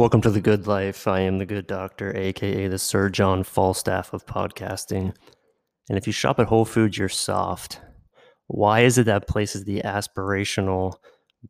[0.00, 1.06] Welcome to the Good Life.
[1.06, 5.14] I am the Good Doctor, aka the Sir John Falstaff of podcasting.
[5.90, 7.82] And if you shop at Whole Foods, you're soft.
[8.46, 10.94] Why is it that place is the aspirational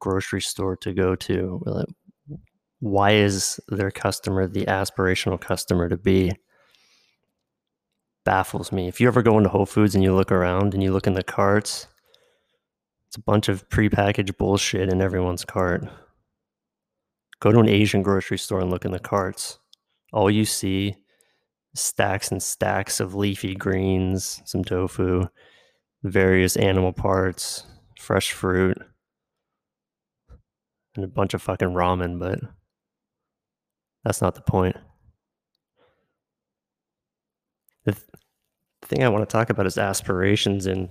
[0.01, 1.87] grocery store to go to?
[2.81, 6.33] Why is their customer the aspirational customer to be?
[8.25, 8.89] Baffles me.
[8.89, 11.15] If you ever go into Whole Foods and you look around and you look in
[11.15, 11.87] the carts,
[13.07, 15.85] it's a bunch of prepackaged bullshit in everyone's cart.
[17.41, 19.59] Go to an Asian grocery store and look in the carts.
[20.13, 20.97] All you see
[21.75, 25.27] stacks and stacks of leafy greens, some tofu,
[26.03, 27.65] various animal parts,
[27.99, 28.79] fresh fruit,
[30.97, 32.41] and a bunch of fucking ramen, but
[34.05, 34.77] that's not the point.
[37.85, 38.07] The, th-
[38.83, 40.89] the thing I want to talk about is aspirations and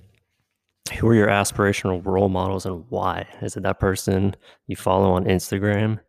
[0.93, 3.27] who are your aspirational role models and why?
[3.41, 4.35] Is it that person
[4.67, 5.99] you follow on Instagram?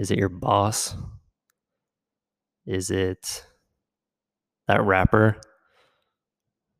[0.00, 0.96] Is it your boss?
[2.64, 3.44] Is it
[4.66, 5.36] that rapper?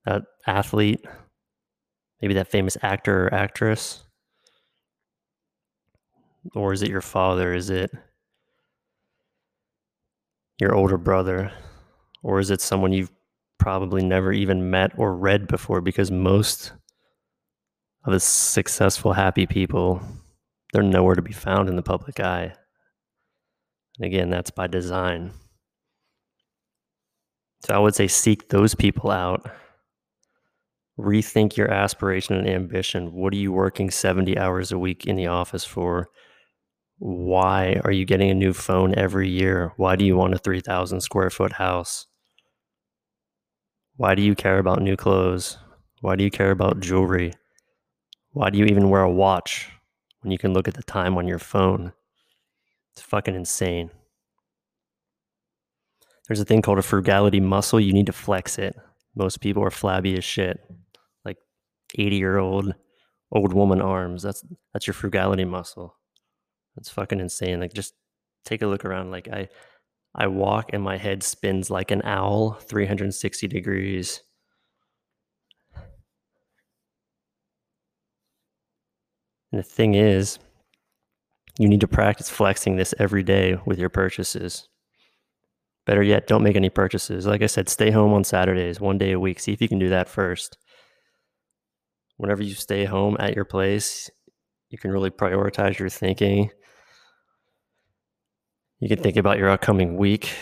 [0.06, 1.04] That athlete?
[2.22, 4.04] Maybe that famous actor or actress?
[6.54, 7.52] Or is it your father?
[7.52, 7.90] Is it
[10.58, 11.52] your older brother?
[12.22, 13.12] Or is it someone you've
[13.58, 15.82] probably never even met or read before?
[15.82, 16.72] Because most
[18.02, 20.00] of the successful, happy people,
[20.72, 22.54] they're nowhere to be found in the public eye.
[23.98, 25.32] And again, that's by design.
[27.62, 29.50] So I would say seek those people out.
[30.98, 33.12] Rethink your aspiration and ambition.
[33.12, 36.08] What are you working 70 hours a week in the office for?
[36.98, 39.72] Why are you getting a new phone every year?
[39.76, 42.06] Why do you want a 3,000 square foot house?
[43.96, 45.58] Why do you care about new clothes?
[46.00, 47.32] Why do you care about jewelry?
[48.32, 49.68] Why do you even wear a watch
[50.20, 51.92] when you can look at the time on your phone?
[52.92, 53.90] It's fucking insane.
[56.28, 57.80] There's a thing called a frugality muscle.
[57.80, 58.76] You need to flex it.
[59.16, 60.60] Most people are flabby as shit,
[61.24, 61.38] like
[61.98, 62.74] 80 year old
[63.32, 64.22] old woman arms.
[64.22, 65.96] That's that's your frugality muscle.
[66.76, 67.60] That's fucking insane.
[67.60, 67.94] Like just
[68.44, 69.10] take a look around.
[69.10, 69.48] Like I
[70.14, 74.22] I walk and my head spins like an owl, 360 degrees.
[79.52, 80.38] And the thing is,
[81.58, 84.68] you need to practice flexing this every day with your purchases.
[85.86, 87.26] Better yet, don't make any purchases.
[87.26, 89.40] Like I said, stay home on Saturdays, one day a week.
[89.40, 90.58] See if you can do that first.
[92.16, 94.10] Whenever you stay home at your place,
[94.68, 96.50] you can really prioritize your thinking.
[98.78, 100.32] You can think about your upcoming week.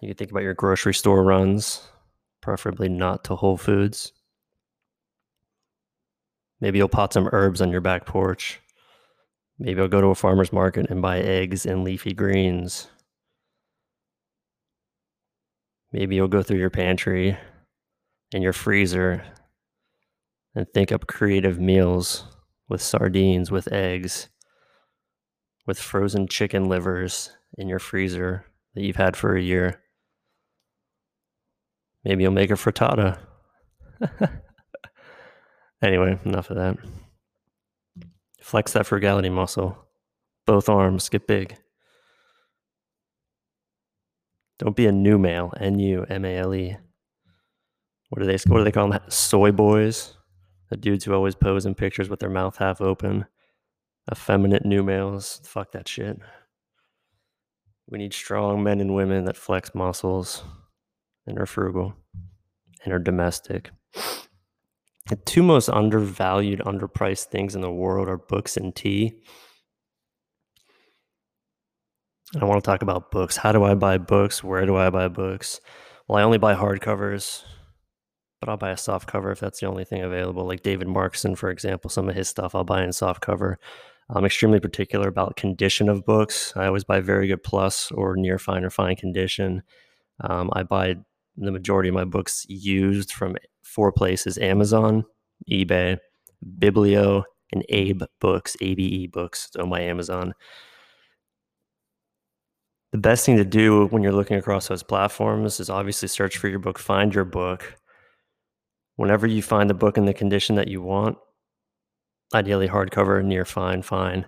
[0.00, 1.82] You can think about your grocery store runs,
[2.40, 4.12] preferably not to Whole Foods.
[6.60, 8.60] Maybe you'll pot some herbs on your back porch.
[9.58, 12.88] Maybe I'll go to a farmer's market and buy eggs and leafy greens.
[15.92, 17.36] Maybe you'll go through your pantry
[18.32, 19.24] and your freezer
[20.54, 22.24] and think up creative meals
[22.68, 24.28] with sardines, with eggs,
[25.66, 28.44] with frozen chicken livers in your freezer
[28.74, 29.80] that you've had for a year.
[32.04, 33.18] Maybe you'll make a frittata.
[35.82, 36.76] anyway, enough of that.
[38.40, 39.76] Flex that frugality muscle.
[40.46, 41.56] Both arms get big.
[44.58, 45.52] Don't be a new male.
[45.60, 46.76] N U M A L E.
[48.10, 49.00] What do they what do they call them?
[49.08, 50.16] Soy boys.
[50.70, 53.26] The dudes who always pose in pictures with their mouth half open.
[54.10, 55.40] Effeminate new males.
[55.44, 56.18] Fuck that shit.
[57.88, 60.42] We need strong men and women that flex muscles
[61.26, 61.94] and are frugal
[62.84, 63.70] and are domestic.
[65.08, 69.22] The two most undervalued, underpriced things in the world are books and tea.
[72.38, 73.34] I want to talk about books.
[73.38, 74.44] How do I buy books?
[74.44, 75.62] Where do I buy books?
[76.06, 77.42] Well, I only buy hardcovers,
[78.38, 80.46] but I'll buy a soft cover if that's the only thing available.
[80.46, 83.58] Like David Markson, for example, some of his stuff I'll buy in soft cover.
[84.10, 86.52] I'm extremely particular about condition of books.
[86.54, 89.62] I always buy very good plus or near fine or fine condition.
[90.20, 90.96] Um, I buy
[91.38, 95.04] the majority of my books used from four places Amazon,
[95.50, 95.98] eBay,
[96.58, 99.50] Biblio, and Abe Books, ABE Books.
[99.58, 100.34] Owned by Amazon.
[102.92, 106.48] The best thing to do when you're looking across those platforms is obviously search for
[106.48, 107.76] your book, find your book.
[108.96, 111.18] Whenever you find the book in the condition that you want,
[112.34, 114.26] ideally hardcover, near fine, fine,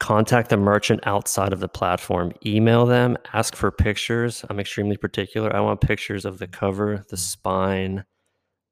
[0.00, 5.54] contact the merchant outside of the platform email them ask for pictures i'm extremely particular
[5.56, 8.04] i want pictures of the cover the spine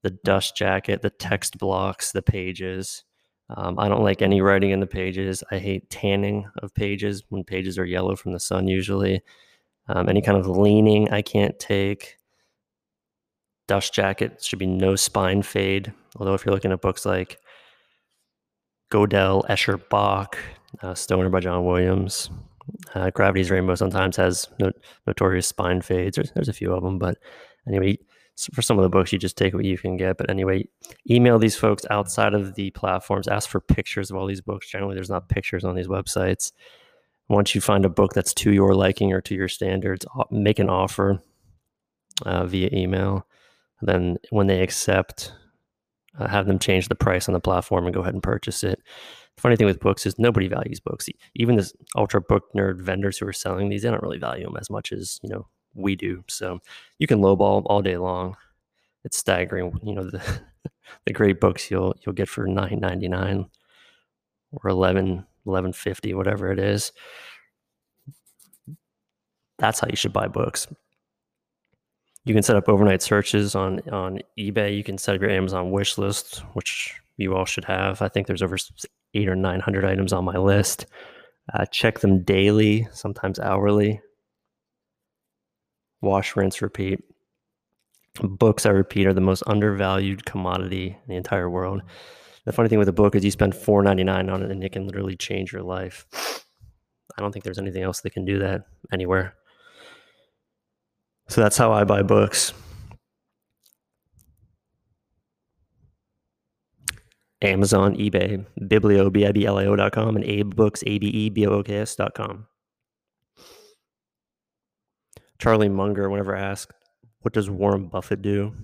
[0.02, 3.04] the dust jacket the text blocks the pages
[3.48, 5.44] Um, I don't like any writing in the pages.
[5.52, 9.22] I hate tanning of pages when pages are yellow from the sun, usually.
[9.88, 12.16] Um, any kind of leaning I can't take.
[13.68, 15.92] Dust jacket should be no spine fade.
[16.16, 17.38] Although, if you're looking at books like
[18.90, 20.36] Godel, Escher, Bach,
[20.82, 22.30] uh, Stoner by John Williams,
[22.94, 24.70] uh, Gravity's Rainbow sometimes has no,
[25.06, 26.16] notorious spine fades.
[26.16, 27.18] There's, there's a few of them, but
[27.68, 27.98] anyway,
[28.52, 30.18] for some of the books, you just take what you can get.
[30.18, 30.68] But anyway,
[31.08, 33.28] email these folks outside of the platforms.
[33.28, 34.68] Ask for pictures of all these books.
[34.70, 36.52] Generally, there's not pictures on these websites.
[37.28, 40.68] Once you find a book that's to your liking or to your standards, make an
[40.68, 41.20] offer
[42.24, 43.26] uh, via email.
[43.82, 45.32] Then, when they accept,
[46.18, 48.80] uh, have them change the price on the platform and go ahead and purchase it.
[49.36, 51.08] The funny thing with books is nobody values books.
[51.34, 54.56] Even the ultra book nerd vendors who are selling these, they don't really value them
[54.58, 56.24] as much as you know we do.
[56.28, 56.60] So
[56.98, 58.36] you can lowball all day long.
[59.04, 59.78] It's staggering.
[59.82, 60.22] You know the
[61.06, 63.46] the great books you'll you'll get for nine ninety nine
[64.52, 66.92] or 11 1150 whatever it is.
[69.58, 70.66] That's how you should buy books.
[72.26, 74.76] You can set up overnight searches on on eBay.
[74.76, 78.02] You can set up your Amazon wish list, which you all should have.
[78.02, 78.58] I think there's over
[79.14, 80.86] eight or nine hundred items on my list.
[81.54, 84.00] Uh, check them daily, sometimes hourly
[86.02, 87.00] wash, rinse, repeat.
[88.20, 91.82] Books, I repeat, are the most undervalued commodity in the entire world.
[92.44, 94.62] The funny thing with a book is you spend four ninety nine on it and
[94.64, 96.06] it can literally change your life.
[97.16, 98.62] I don't think there's anything else that can do that
[98.92, 99.34] anywhere.
[101.28, 102.52] So that's how I buy books.
[107.42, 112.46] Amazon, eBay, Biblio, B-I-B-L-I-O.com, and Abe AbeBooks, A-B-E-B-O-O-K-S.com.
[115.38, 116.72] Charlie Munger, whenever asked,
[117.20, 118.54] what does Warren Buffett do?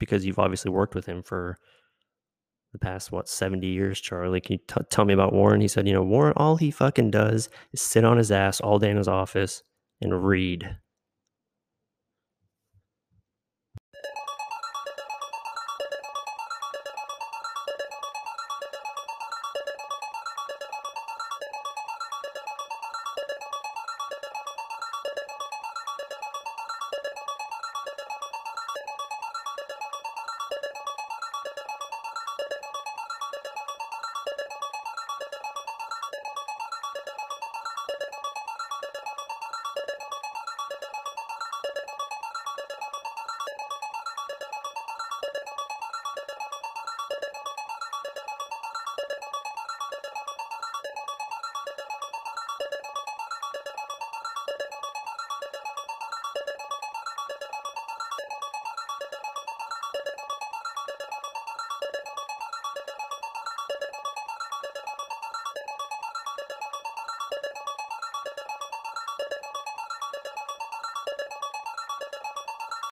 [0.00, 1.58] Because you've obviously worked with him for
[2.72, 4.40] the past, what, 70 years, Charlie.
[4.40, 5.60] Can you t- tell me about Warren?
[5.60, 8.78] He said, you know, Warren, all he fucking does is sit on his ass all
[8.78, 9.62] day in his office
[10.02, 10.76] and read.